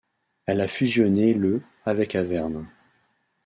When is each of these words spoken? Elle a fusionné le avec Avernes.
Elle 0.47 0.61
a 0.61 0.67
fusionné 0.67 1.31
le 1.35 1.61
avec 1.85 2.15
Avernes. 2.15 2.67